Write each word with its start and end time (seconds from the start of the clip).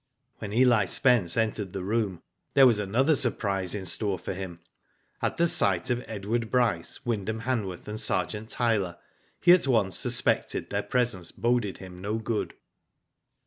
When 0.39 0.51
Eli 0.51 0.85
Spence 0.85 1.37
entered 1.37 1.73
the 1.73 1.83
room, 1.83 2.23
there 2.55 2.65
was 2.65 2.79
another 2.79 3.13
surprise 3.13 3.75
in 3.75 3.85
store 3.85 4.17
for 4.17 4.33
him. 4.33 4.59
At 5.21 5.37
the 5.37 5.45
sight 5.45 5.91
of 5.91 6.03
Edward 6.07 6.49
Bryce, 6.49 7.05
Wyndham 7.05 7.41
Han 7.41 7.67
worth, 7.67 7.87
and 7.87 7.99
Sergeant 7.99 8.49
Tyler, 8.49 8.97
he 9.41 9.51
at 9.51 9.67
once 9.67 9.95
suspected 9.95 10.71
their 10.71 10.81
presence 10.81 11.31
boded 11.31 11.77
him 11.77 12.01
no 12.01 12.17
good. 12.17 12.55